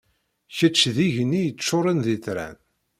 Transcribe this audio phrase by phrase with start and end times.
[0.57, 2.55] Kečč d igenni yeččuṛen d itran.